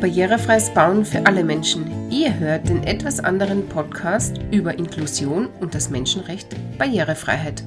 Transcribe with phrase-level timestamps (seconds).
[0.00, 2.10] Barrierefreies Bauen für alle Menschen.
[2.10, 7.62] Ihr hört den etwas anderen Podcast über Inklusion und das Menschenrecht Barrierefreiheit.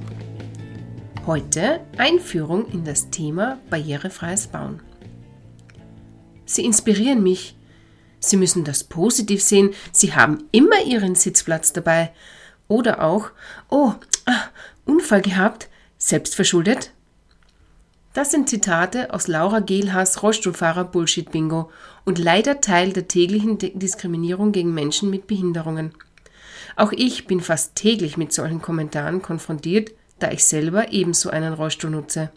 [1.26, 4.82] Heute Einführung in das Thema barrierefreies Bauen.
[6.44, 7.56] Sie inspirieren mich.
[8.18, 9.70] Sie müssen das positiv sehen.
[9.92, 12.12] Sie haben immer Ihren Sitzplatz dabei.
[12.66, 13.30] Oder auch,
[13.68, 13.92] oh,
[14.26, 14.42] ah,
[14.84, 16.90] Unfall gehabt, selbstverschuldet.
[18.14, 21.72] Das sind Zitate aus Laura Gehlhaas Rollstuhlfahrer Bullshit Bingo
[22.04, 25.92] und leider Teil der täglichen Diskriminierung gegen Menschen mit Behinderungen.
[26.76, 31.90] Auch ich bin fast täglich mit solchen Kommentaren konfrontiert, da ich selber ebenso einen Rollstuhl
[31.90, 32.30] nutze.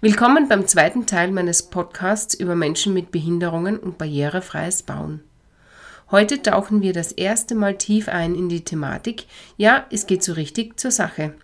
[0.00, 5.20] Willkommen beim zweiten Teil meines Podcasts über Menschen mit Behinderungen und barrierefreies Bauen.
[6.10, 9.26] Heute tauchen wir das erste Mal tief ein in die Thematik.
[9.58, 11.34] Ja, es geht so richtig zur Sache.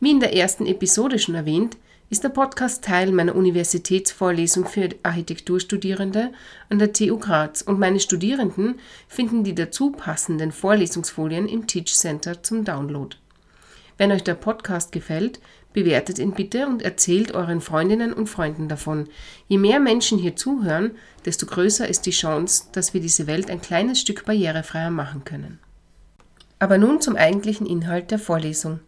[0.00, 1.76] Wie in der ersten Episode schon erwähnt,
[2.10, 6.32] ist der Podcast Teil meiner Universitätsvorlesung für Architekturstudierende
[6.70, 8.76] an der TU Graz und meine Studierenden
[9.08, 13.14] finden die dazu passenden Vorlesungsfolien im Teach Center zum Download.
[13.98, 15.40] Wenn euch der Podcast gefällt,
[15.74, 19.08] bewertet ihn bitte und erzählt euren Freundinnen und Freunden davon.
[19.46, 20.92] Je mehr Menschen hier zuhören,
[21.26, 25.58] desto größer ist die Chance, dass wir diese Welt ein kleines Stück barrierefreier machen können.
[26.58, 28.80] Aber nun zum eigentlichen Inhalt der Vorlesung.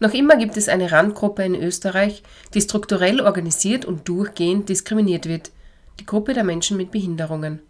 [0.00, 2.22] Noch immer gibt es eine Randgruppe in Österreich,
[2.54, 5.52] die strukturell organisiert und durchgehend diskriminiert wird,
[6.00, 7.60] die Gruppe der Menschen mit Behinderungen.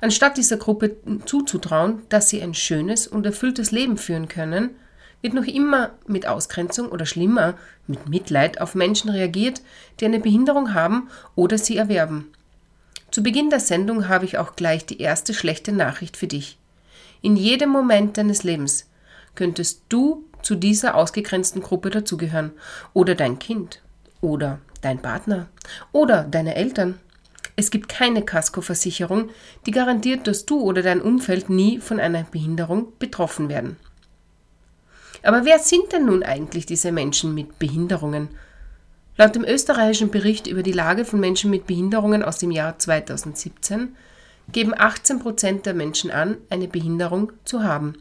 [0.00, 4.70] Anstatt dieser Gruppe zuzutrauen, dass sie ein schönes und erfülltes Leben führen können,
[5.20, 7.54] wird noch immer mit Ausgrenzung oder schlimmer
[7.86, 9.60] mit Mitleid auf Menschen reagiert,
[10.00, 12.32] die eine Behinderung haben oder sie erwerben.
[13.10, 16.58] Zu Beginn der Sendung habe ich auch gleich die erste schlechte Nachricht für dich.
[17.22, 18.88] In jedem Moment deines Lebens
[19.34, 22.52] könntest du zu dieser ausgegrenzten Gruppe dazugehören.
[22.92, 23.82] Oder dein Kind.
[24.20, 25.48] Oder dein Partner.
[25.90, 27.00] Oder deine Eltern.
[27.56, 29.30] Es gibt keine Kaskoversicherung,
[29.66, 33.76] die garantiert, dass du oder dein Umfeld nie von einer Behinderung betroffen werden.
[35.24, 38.28] Aber wer sind denn nun eigentlich diese Menschen mit Behinderungen?
[39.16, 43.96] Laut dem österreichischen Bericht über die Lage von Menschen mit Behinderungen aus dem Jahr 2017
[44.52, 47.94] geben 18 Prozent der Menschen an, eine Behinderung zu haben.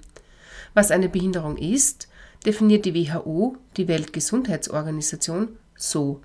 [0.75, 2.08] Was eine Behinderung ist,
[2.46, 6.22] definiert die WHO, die Weltgesundheitsorganisation, so.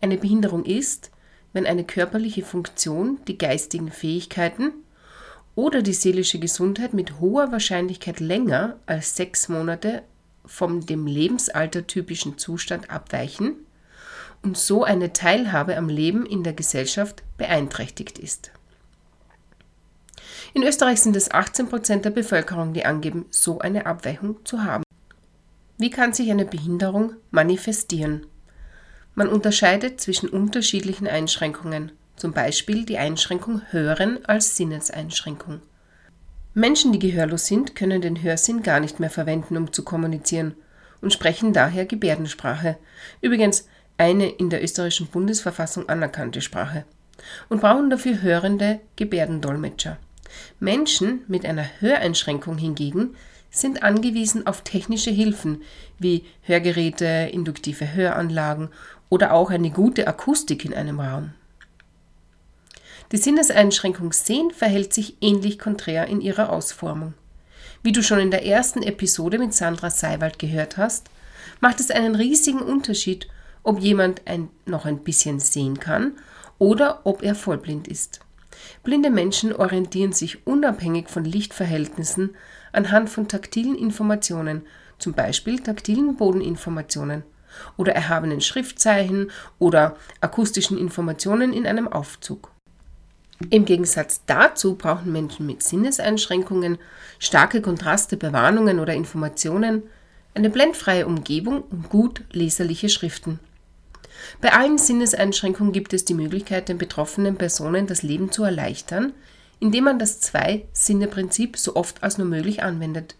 [0.00, 1.10] Eine Behinderung ist,
[1.52, 4.72] wenn eine körperliche Funktion, die geistigen Fähigkeiten
[5.54, 10.02] oder die seelische Gesundheit mit hoher Wahrscheinlichkeit länger als sechs Monate
[10.44, 13.56] vom dem Lebensalter typischen Zustand abweichen
[14.42, 18.50] und so eine Teilhabe am Leben in der Gesellschaft beeinträchtigt ist.
[20.54, 24.82] In Österreich sind es 18 Prozent der Bevölkerung, die angeben, so eine Abweichung zu haben.
[25.82, 28.24] Wie kann sich eine Behinderung manifestieren?
[29.16, 35.60] Man unterscheidet zwischen unterschiedlichen Einschränkungen, zum Beispiel die Einschränkung Hören als Sinneseinschränkung.
[36.54, 40.54] Menschen, die gehörlos sind, können den Hörsinn gar nicht mehr verwenden, um zu kommunizieren
[41.00, 42.78] und sprechen daher Gebärdensprache.
[43.20, 43.66] Übrigens
[43.98, 46.84] eine in der österreichischen Bundesverfassung anerkannte Sprache.
[47.48, 49.98] Und brauchen dafür hörende Gebärdendolmetscher.
[50.60, 53.16] Menschen mit einer Höreinschränkung hingegen
[53.52, 55.62] sind angewiesen auf technische Hilfen
[55.98, 58.70] wie Hörgeräte, induktive Höranlagen
[59.10, 61.34] oder auch eine gute Akustik in einem Raum.
[63.12, 67.12] Die Sinneseinschränkung Sehen verhält sich ähnlich konträr in ihrer Ausformung.
[67.82, 71.10] Wie du schon in der ersten Episode mit Sandra Seiwald gehört hast,
[71.60, 73.28] macht es einen riesigen Unterschied,
[73.62, 76.12] ob jemand ein, noch ein bisschen sehen kann
[76.58, 78.20] oder ob er vollblind ist.
[78.82, 82.30] Blinde Menschen orientieren sich unabhängig von Lichtverhältnissen
[82.72, 84.62] anhand von taktilen Informationen,
[84.98, 87.22] zum Beispiel taktilen Bodeninformationen
[87.76, 92.50] oder erhabenen Schriftzeichen oder akustischen Informationen in einem Aufzug.
[93.50, 96.78] Im Gegensatz dazu brauchen Menschen mit Sinneseinschränkungen
[97.18, 99.82] starke Kontraste bei Warnungen oder Informationen,
[100.34, 103.38] eine blendfreie Umgebung und gut leserliche Schriften.
[104.40, 109.12] Bei allen Sinneseinschränkungen gibt es die Möglichkeit, den betroffenen Personen das Leben zu erleichtern,
[109.62, 113.14] indem man das Zwei-Sinne-Prinzip so oft als nur möglich anwendet.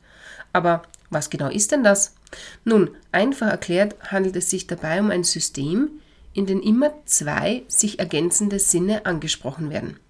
[0.52, 2.16] Aber was genau ist denn das?
[2.64, 6.00] Nun, einfach erklärt handelt es sich dabei um ein System,
[6.32, 10.00] in dem immer zwei sich ergänzende Sinne angesprochen werden.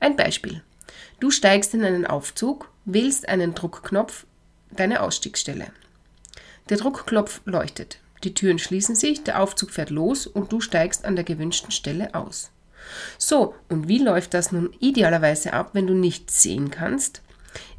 [0.00, 0.64] Ein Beispiel.
[1.20, 4.26] Du steigst in einen Aufzug, wählst einen Druckknopf,
[4.72, 5.68] deine Ausstiegsstelle.
[6.70, 8.00] Der Druckknopf leuchtet.
[8.24, 12.16] Die Türen schließen sich, der Aufzug fährt los und du steigst an der gewünschten Stelle
[12.16, 12.50] aus.
[13.18, 17.22] So, und wie läuft das nun idealerweise ab, wenn du nichts sehen kannst?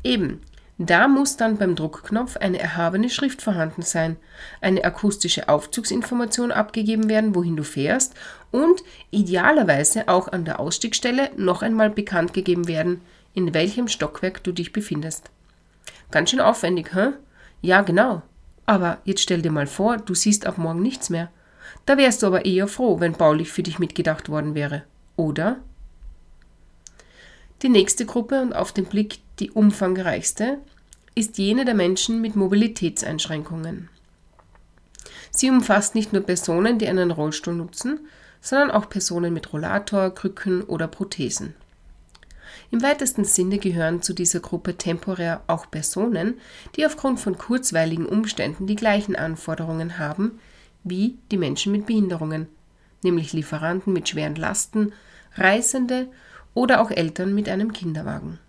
[0.04, 0.42] Eben,
[0.80, 4.18] Da muss dann beim Druckknopf eine erhabene Schrift vorhanden sein,
[4.60, 8.16] eine akustische Aufzugsinformation abgegeben werden, wohin du fährst
[8.52, 13.02] und idealerweise auch an der Ausstiegsstelle noch einmal bekannt gegeben werden,
[13.36, 15.30] in welchem Stockwerk du dich befindest.
[16.10, 17.12] Ganz schön aufwendig, hä?
[17.62, 18.24] Ja, genau.
[18.66, 21.30] Aber jetzt stell dir mal vor, du siehst ab morgen nichts mehr.
[21.86, 24.84] Da wärst du aber eher froh, wenn baulich für dich mitgedacht worden wäre,
[25.24, 25.58] oder?
[27.62, 30.60] Die nächste Gruppe und auf den Blick die umfangreichste
[31.16, 33.90] ist jene der Menschen mit Mobilitätseinschränkungen.
[35.32, 38.02] Sie umfasst nicht nur Personen, die einen Rollstuhl nutzen,
[38.42, 41.56] sondern auch Personen mit Rollator, Krücken oder Prothesen.
[42.70, 46.40] Im weitesten Sinne gehören zu dieser Gruppe temporär auch Personen,
[46.76, 50.40] die aufgrund von kurzweiligen Umständen die gleichen Anforderungen haben
[50.84, 52.48] wie die Menschen mit Behinderungen,
[53.04, 54.92] nämlich Lieferanten mit schweren Lasten,
[55.36, 56.08] Reisende
[56.54, 58.40] oder auch Eltern mit einem Kinderwagen.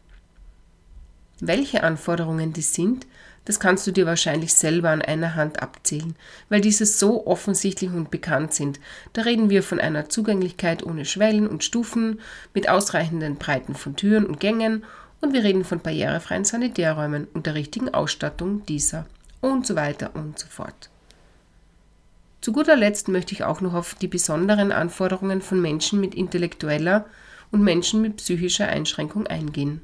[1.41, 3.07] Welche Anforderungen dies sind,
[3.45, 6.17] das kannst du dir wahrscheinlich selber an einer Hand abzählen,
[6.49, 8.81] weil diese so offensichtlich und bekannt sind.
[9.13, 12.21] Da reden wir von einer Zugänglichkeit ohne Schwellen und Stufen,
[12.55, 14.85] mit ausreichenden Breiten von Türen und Gängen
[15.21, 19.07] und wir reden von barrierefreien Sanitärräumen und der richtigen Ausstattung dieser
[19.41, 20.89] und so weiter und so fort.
[22.45, 27.07] Zu guter Letzt möchte ich auch noch auf die besonderen Anforderungen von Menschen mit intellektueller
[27.51, 29.81] und Menschen mit psychischer Einschränkung eingehen.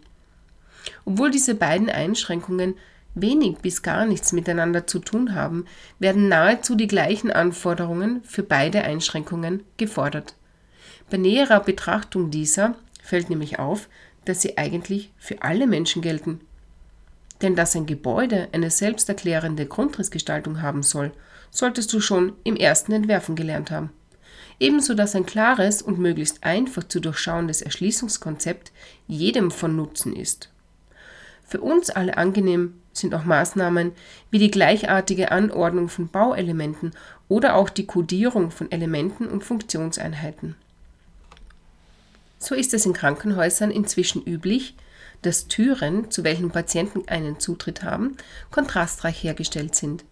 [1.06, 2.74] Obwohl diese beiden Einschränkungen
[3.14, 5.64] wenig bis gar nichts miteinander zu tun haben,
[6.00, 10.34] werden nahezu die gleichen Anforderungen für beide Einschränkungen gefordert.
[11.08, 13.88] Bei näherer Betrachtung dieser fällt nämlich auf,
[14.26, 16.42] dass sie eigentlich für alle Menschen gelten.
[17.40, 21.12] Denn dass ein Gebäude eine selbsterklärende Grundrissgestaltung haben soll,
[21.50, 23.90] solltest du schon im ersten Entwerfen gelernt haben.
[24.58, 28.72] Ebenso dass ein klares und möglichst einfach zu durchschauendes Erschließungskonzept
[29.06, 30.50] jedem von Nutzen ist.
[31.46, 33.92] Für uns alle angenehm sind auch Maßnahmen
[34.30, 36.92] wie die gleichartige Anordnung von Bauelementen
[37.28, 40.56] oder auch die Kodierung von Elementen und Funktionseinheiten.
[42.38, 44.74] So ist es in Krankenhäusern inzwischen üblich,
[45.22, 48.16] dass Türen, zu welchen Patienten einen Zutritt haben,
[48.50, 50.04] kontrastreich hergestellt sind.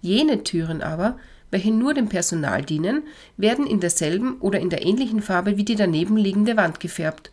[0.00, 1.18] Jene Türen aber,
[1.50, 3.02] welche nur dem Personal dienen,
[3.36, 7.30] werden in derselben oder in der ähnlichen Farbe wie die daneben liegende Wand gefärbt.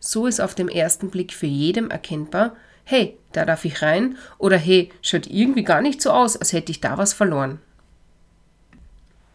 [0.00, 4.56] So ist auf dem ersten Blick für jedem erkennbar, hey, da darf ich rein oder
[4.56, 7.60] hey, schaut irgendwie gar nicht so aus, als hätte ich da was verloren.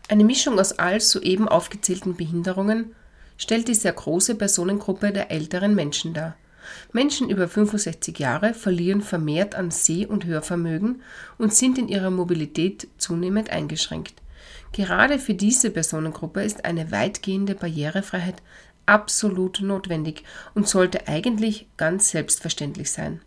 [0.10, 2.96] Eine Mischung aus all soeben aufgezählten Behinderungen
[3.38, 6.36] stellt die sehr große Personengruppe der älteren Menschen dar.
[6.92, 11.02] Menschen über 65 Jahre verlieren vermehrt an Seh- und Hörvermögen
[11.38, 14.22] und sind in ihrer Mobilität zunehmend eingeschränkt.
[14.72, 18.42] Gerade für diese Personengruppe ist eine weitgehende Barrierefreiheit
[18.86, 20.24] absolut notwendig
[20.56, 23.22] und sollte eigentlich ganz selbstverständlich sein.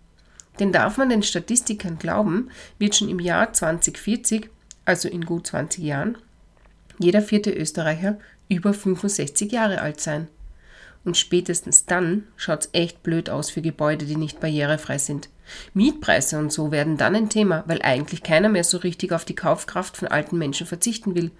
[0.59, 4.51] Denn darf man den Statistikern glauben, wird schon im Jahr 2040,
[4.85, 6.19] also in gut 20 Jahren,
[6.99, 8.19] jeder vierte Österreicher
[8.49, 10.29] über 65 Jahre alt sein.
[11.07, 15.29] Und spätestens dann schaut es echt blöd aus für Gebäude, die nicht barrierefrei sind.
[15.73, 19.37] Mietpreise und so werden dann ein Thema, weil eigentlich keiner mehr so richtig auf die
[19.37, 21.31] Kaufkraft von alten Menschen verzichten will.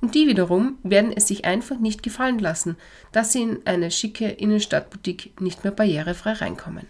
[0.00, 2.76] Und die wiederum werden es sich einfach nicht gefallen lassen,
[3.10, 6.86] dass sie in eine schicke Innenstadtboutique nicht mehr barrierefrei reinkommen.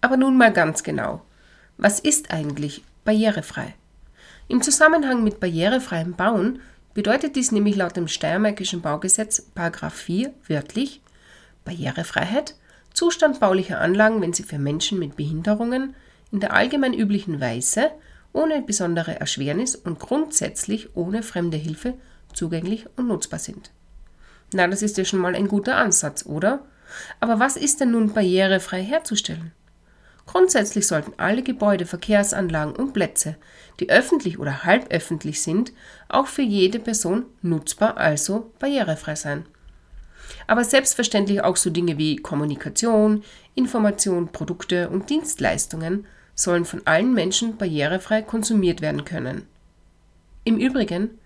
[0.00, 1.22] Aber nun mal ganz genau.
[1.76, 3.76] Was ist eigentlich barrierefrei?
[4.48, 6.58] Im Zusammenhang mit barrierefreiem Bauen
[6.94, 11.00] bedeutet dies nämlich laut dem Steiermärkischen Baugesetz 4 wörtlich
[11.64, 12.54] Barrierefreiheit,
[12.94, 15.94] Zustand baulicher Anlagen, wenn sie für Menschen mit Behinderungen
[16.32, 17.90] in der allgemein üblichen Weise
[18.32, 21.94] ohne besondere Erschwernis und grundsätzlich ohne fremde Hilfe
[22.32, 23.70] zugänglich und nutzbar sind.
[24.52, 26.64] Na, das ist ja schon mal ein guter Ansatz, oder?
[27.20, 29.52] Aber was ist denn nun barrierefrei herzustellen?
[30.28, 33.36] Grundsätzlich sollten alle Gebäude, Verkehrsanlagen und Plätze,
[33.80, 35.72] die öffentlich oder halböffentlich sind,
[36.10, 39.46] auch für jede Person nutzbar, also barrierefrei sein.
[40.46, 47.56] Aber selbstverständlich auch so Dinge wie Kommunikation, Information, Produkte und Dienstleistungen sollen von allen Menschen
[47.56, 49.46] barrierefrei konsumiert werden können.
[50.44, 51.18] Im Übrigen,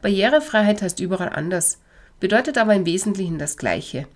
[0.00, 1.82] Barrierefreiheit heißt überall anders,
[2.20, 4.06] bedeutet aber im Wesentlichen das Gleiche.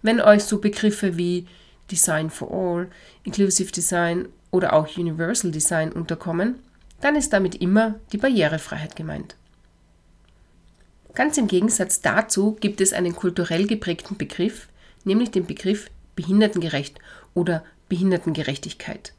[0.00, 1.46] Wenn euch so Begriffe wie
[1.90, 2.90] Design for All,
[3.24, 6.56] Inclusive Design oder auch Universal Design unterkommen,
[7.00, 9.36] dann ist damit immer die Barrierefreiheit gemeint.
[11.14, 14.68] Ganz im Gegensatz dazu gibt es einen kulturell geprägten Begriff,
[15.04, 16.98] nämlich den Begriff behindertengerecht
[17.34, 19.12] oder Behindertengerechtigkeit.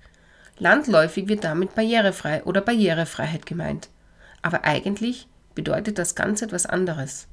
[0.57, 3.89] Landläufig wird damit barrierefrei oder Barrierefreiheit gemeint,
[4.41, 7.27] aber eigentlich bedeutet das ganz etwas anderes.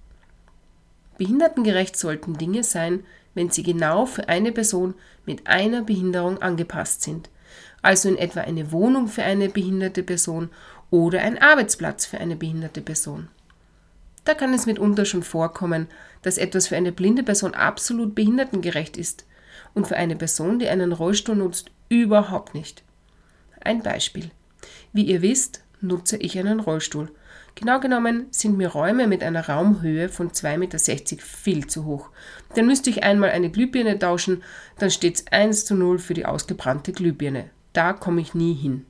[1.18, 3.04] Behindertengerecht sollten Dinge sein,
[3.34, 4.94] wenn sie genau für eine Person
[5.26, 7.30] mit einer Behinderung angepasst sind.
[7.82, 10.50] also in etwa eine Wohnung für eine behinderte Person
[10.90, 13.28] oder ein Arbeitsplatz für eine behinderte Person.
[14.24, 15.88] Da kann es mitunter schon vorkommen,
[16.22, 19.24] dass etwas für eine blinde Person absolut behindertengerecht ist
[19.74, 22.82] und für eine Person, die einen Rollstuhl nutzt, überhaupt nicht.
[23.60, 24.30] Ein Beispiel.
[24.92, 27.10] Wie ihr wisst, nutze ich einen Rollstuhl.
[27.58, 30.78] Genau genommen sind mir Räume mit einer Raumhöhe von 2,60 Meter
[31.18, 32.10] viel zu hoch.
[32.54, 34.44] Dann müsste ich einmal eine Glühbirne tauschen,
[34.78, 37.50] dann steht es 1 zu 0 für die ausgebrannte Glühbirne.
[37.72, 38.86] Da komme ich nie hin.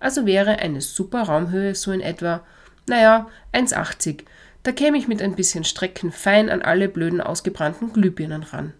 [0.00, 2.42] Also wäre eine super Raumhöhe so in etwa,
[2.88, 4.20] naja, 1,80.
[4.62, 8.72] Da käme ich mit ein bisschen Strecken fein an alle blöden ausgebrannten Glühbirnen ran.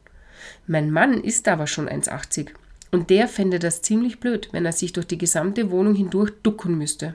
[0.67, 2.49] Mein Mann ist aber schon 1,80
[2.91, 6.79] und der fände das ziemlich blöd, wenn er sich durch die gesamte Wohnung hindurch ducken
[6.79, 7.15] müsste.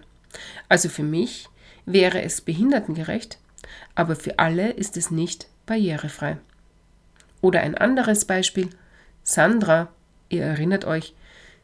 [0.69, 1.49] Also für mich
[1.87, 3.39] wäre es behindertengerecht,
[3.95, 6.37] aber für alle ist es nicht barrierefrei.
[7.41, 8.69] Oder ein anderes Beispiel.
[9.23, 9.87] Sandra,
[10.29, 11.15] ihr erinnert euch,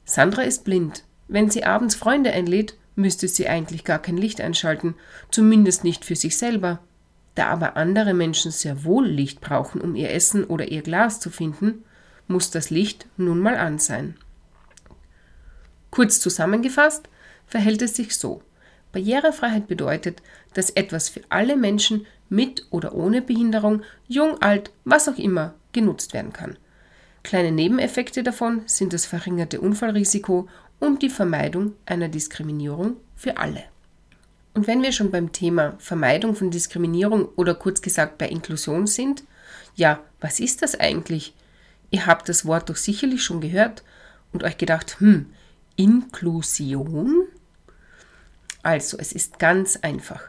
[0.06, 1.04] Sandra ist blind.
[1.28, 4.96] Wenn sie abends Freunde einlädt, müsste sie eigentlich gar kein Licht einschalten,
[5.30, 6.80] zumindest nicht für sich selber.
[7.36, 11.30] Da aber andere Menschen sehr wohl Licht brauchen, um ihr Essen oder ihr Glas zu
[11.30, 11.84] finden,
[12.28, 14.16] muss das Licht nun mal an sein.
[15.90, 17.10] Kurz zusammengefasst
[17.46, 18.42] verhält es sich so.
[18.94, 20.22] Barrierefreiheit bedeutet,
[20.54, 26.14] dass etwas für alle Menschen mit oder ohne Behinderung, jung, alt, was auch immer, genutzt
[26.14, 26.58] werden kann.
[27.24, 30.48] Kleine Nebeneffekte davon sind das verringerte Unfallrisiko
[30.80, 33.64] und die Vermeidung einer Diskriminierung für alle.
[34.54, 39.24] Und wenn wir schon beim Thema Vermeidung von Diskriminierung oder kurz gesagt bei Inklusion sind,
[39.76, 41.34] ja, was ist das eigentlich?
[41.90, 43.84] Ihr habt das Wort doch sicherlich schon gehört
[44.32, 45.28] und euch gedacht, hm,
[45.76, 47.28] Inklusion?
[48.64, 50.22] Also, es ist ganz einfach.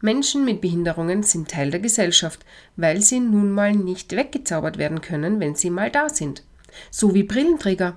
[0.00, 2.40] Menschen mit Behinderungen sind Teil der Gesellschaft,
[2.76, 6.42] weil sie nun mal nicht weggezaubert werden können, wenn sie mal da sind.
[6.90, 7.96] So wie Brillenträger.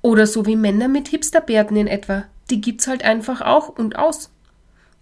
[0.00, 2.24] Oder so wie Männer mit Hipsterbärten in etwa.
[2.50, 4.30] Die gibt's halt einfach auch und aus.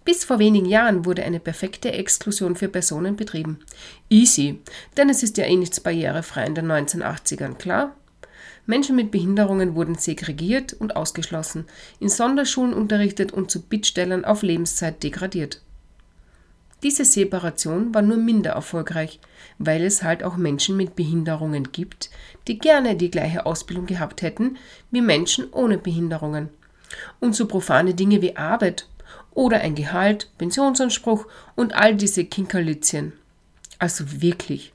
[0.03, 3.59] Bis vor wenigen Jahren wurde eine perfekte Exklusion für Personen betrieben.
[4.09, 4.59] Easy,
[4.97, 7.95] denn es ist ja eh nichts barrierefrei in den 1980ern, klar?
[8.65, 11.65] Menschen mit Behinderungen wurden segregiert und ausgeschlossen,
[11.99, 15.61] in Sonderschulen unterrichtet und zu Bittstellern auf Lebenszeit degradiert.
[16.83, 19.19] Diese Separation war nur minder erfolgreich,
[19.59, 22.09] weil es halt auch Menschen mit Behinderungen gibt,
[22.47, 24.57] die gerne die gleiche Ausbildung gehabt hätten
[24.89, 26.49] wie Menschen ohne Behinderungen.
[27.19, 28.87] Und so profane Dinge wie Arbeit
[29.31, 33.13] oder ein Gehalt, Pensionsanspruch und all diese Kinkerlitzchen.
[33.77, 34.73] Also wirklich.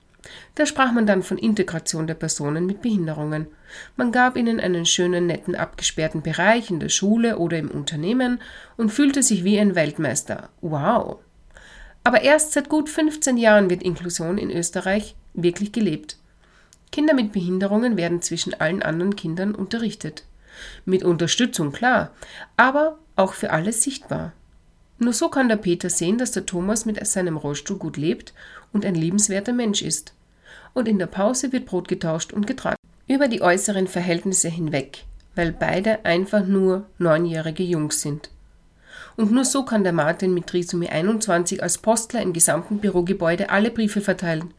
[0.54, 3.46] Da sprach man dann von Integration der Personen mit Behinderungen.
[3.96, 8.40] Man gab ihnen einen schönen, netten, abgesperrten Bereich in der Schule oder im Unternehmen
[8.76, 10.48] und fühlte sich wie ein Weltmeister.
[10.60, 11.18] Wow!
[12.04, 16.16] Aber erst seit gut 15 Jahren wird Inklusion in Österreich wirklich gelebt.
[16.92, 20.24] Kinder mit Behinderungen werden zwischen allen anderen Kindern unterrichtet.
[20.84, 22.12] Mit Unterstützung, klar,
[22.56, 24.32] aber auch für alle sichtbar.
[24.98, 28.32] Nur so kann der Peter sehen, dass der Thomas mit seinem Rollstuhl gut lebt
[28.72, 30.14] und ein liebenswerter Mensch ist.
[30.76, 32.76] Und in der Pause wird Brot getauscht und getragen.
[33.08, 38.28] Über die äußeren Verhältnisse hinweg, weil beide einfach nur neunjährige Jungs sind.
[39.16, 43.70] Und nur so kann der Martin mit Trisomie 21 als Postler im gesamten Bürogebäude alle
[43.70, 44.52] Briefe verteilen.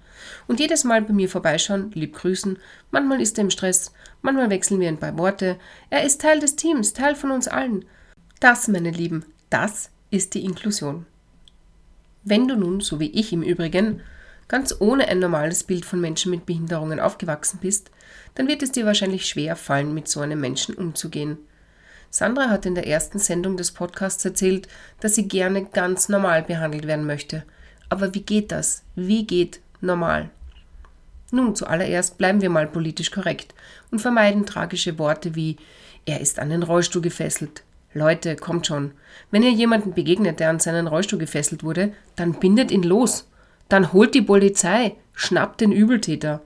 [0.48, 2.58] Und jedes Mal bei mir vorbeischauen, lieb grüßen,
[2.90, 3.94] manchmal ist er im Stress,
[4.24, 5.58] manchmal wechseln wir ein paar Worte.
[5.92, 7.86] Er ist Teil des Teams, Teil von uns allen.
[8.40, 11.06] Das, meine Lieben, das ist die Inklusion.
[12.24, 14.02] Wenn du nun, so wie ich im Übrigen,
[14.48, 17.92] ganz ohne ein normales Bild von Menschen mit Behinderungen aufgewachsen bist,
[18.36, 21.38] dann wird es dir wahrscheinlich schwer fallen, mit so einem Menschen umzugehen.
[22.10, 24.68] Sandra hat in der ersten Sendung des Podcasts erzählt,
[25.02, 27.44] dass sie gerne ganz normal behandelt werden möchte.
[27.90, 28.84] Aber wie geht das?
[28.96, 30.30] Wie geht normal?
[31.32, 33.54] Nun, zuallererst bleiben wir mal politisch korrekt
[33.92, 35.58] und vermeiden tragische Worte wie
[36.06, 37.64] er ist an den Rollstuhl gefesselt,
[37.94, 38.92] Leute, kommt schon.
[39.32, 43.28] Wenn ihr jemanden begegnet, der an seinen Rollstuhl gefesselt wurde, dann bindet ihn los.
[43.70, 46.42] Dann holt die Polizei, schnappt den Übeltäter.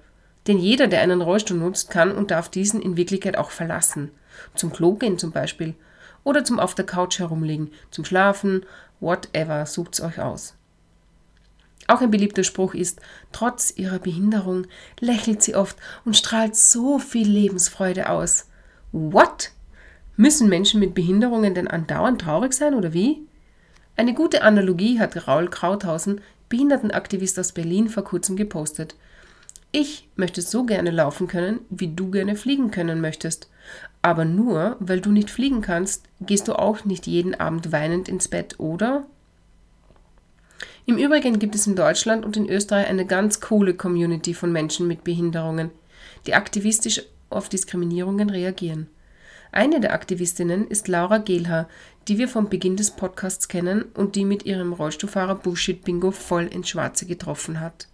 [0.48, 4.12] Denn jeder, der einen Rollstuhl nutzt, kann und darf diesen in Wirklichkeit auch verlassen.
[4.56, 5.76] Zum Klo gehen zum Beispiel.
[6.24, 8.66] Oder zum auf der Couch herumliegen, zum Schlafen,
[9.00, 10.56] whatever, sucht's euch aus.
[11.88, 13.02] Auch ein beliebter Spruch ist,
[13.32, 14.68] trotz ihrer Behinderung
[15.00, 18.48] lächelt sie oft und strahlt so viel Lebensfreude aus.
[18.92, 19.52] What?
[20.16, 23.28] Müssen Menschen mit Behinderungen denn andauernd traurig sein oder wie?
[23.98, 28.96] Eine gute Analogie hat Raul Krauthausen, Behindertenaktivist aus Berlin, vor kurzem gepostet.
[29.72, 33.50] Ich möchte so gerne laufen können, wie du gerne fliegen können möchtest.
[34.02, 38.28] Aber nur, weil du nicht fliegen kannst, gehst du auch nicht jeden Abend weinend ins
[38.28, 39.06] Bett, oder?
[40.86, 44.88] Im Übrigen gibt es in Deutschland und in Österreich eine ganz coole Community von Menschen
[44.88, 45.72] mit Behinderungen,
[46.28, 48.88] die aktivistisch auf Diskriminierungen reagieren.
[49.52, 51.68] Eine der Aktivistinnen ist Laura Gehlhaar,
[52.08, 56.48] die wir vom Beginn des Podcasts kennen und die mit ihrem Rollstuhlfahrer Bullshit Bingo voll
[56.48, 57.88] ins Schwarze getroffen hat.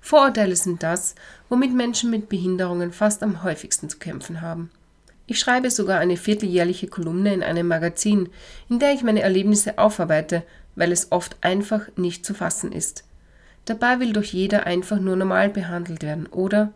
[0.00, 1.16] Vorurteile sind das,
[1.48, 4.70] womit Menschen mit Behinderungen fast am häufigsten zu kämpfen haben.
[5.26, 8.28] Ich schreibe sogar eine vierteljährliche Kolumne in einem Magazin,
[8.68, 10.44] in der ich meine Erlebnisse aufarbeite,
[10.76, 13.02] weil es oft einfach nicht zu fassen ist.
[13.64, 16.72] Dabei will doch jeder einfach nur normal behandelt werden, oder?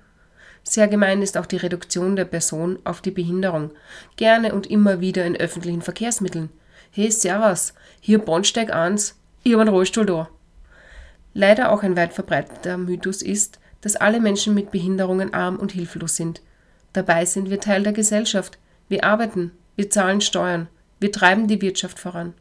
[0.62, 3.70] Sehr gemein ist auch die Reduktion der Person auf die Behinderung,
[4.16, 6.50] gerne und immer wieder in öffentlichen Verkehrsmitteln.
[6.90, 10.28] Hey, servus, hier Bahnsteig 1, ich habe einen Rollstuhl da.
[11.32, 16.16] Leider auch ein weit verbreiteter Mythos ist, dass alle Menschen mit Behinderungen arm und hilflos
[16.16, 16.42] sind.
[16.92, 18.58] Dabei sind wir Teil der Gesellschaft.
[18.88, 22.34] Wir arbeiten, wir zahlen Steuern, wir treiben die Wirtschaft voran.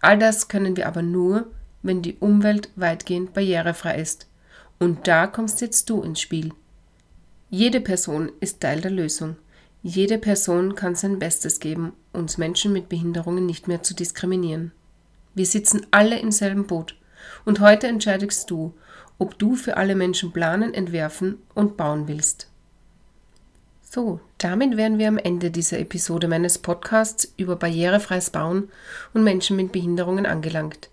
[0.00, 1.50] All das können wir aber nur,
[1.82, 4.28] wenn die Umwelt weitgehend barrierefrei ist.
[4.78, 6.52] Und da kommst jetzt du ins Spiel.
[7.50, 9.36] Jede Person ist Teil der Lösung.
[9.82, 14.72] Jede Person kann sein Bestes geben, uns Menschen mit Behinderungen nicht mehr zu diskriminieren.
[15.34, 16.94] Wir sitzen alle im selben Boot.
[17.46, 18.74] Und heute entscheidest du,
[19.18, 22.48] ob du für alle Menschen planen, entwerfen und bauen willst.
[23.80, 28.68] So, damit wären wir am Ende dieser Episode meines Podcasts über barrierefreies Bauen
[29.14, 30.90] und Menschen mit Behinderungen angelangt.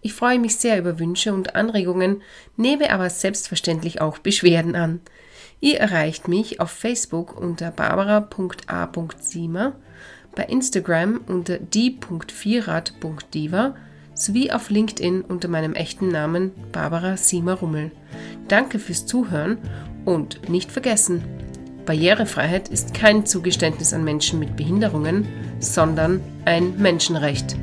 [0.00, 2.22] Ich freue mich sehr über Wünsche und Anregungen,
[2.56, 5.00] nehme aber selbstverständlich auch Beschwerden an.
[5.60, 9.72] Ihr erreicht mich auf Facebook unter barbara.a.siemer,
[10.34, 13.74] bei Instagram unter die.vierrad.diva
[14.14, 17.92] sowie auf LinkedIn unter meinem echten Namen Barbara Siemer Rummel.
[18.48, 19.58] Danke fürs Zuhören
[20.04, 21.22] und nicht vergessen,
[21.88, 25.26] Barrierefreiheit ist kein Zugeständnis an Menschen mit Behinderungen,
[25.58, 27.56] sondern ein Menschenrecht.